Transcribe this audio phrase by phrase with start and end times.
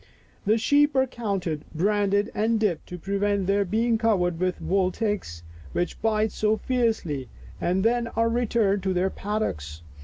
[0.47, 5.43] The sheep are counted, branded and dipped to prevent their being covered with wood ticks,
[5.73, 7.29] which bite so fiercely,
[7.61, 9.83] and then are returned to their paddocks.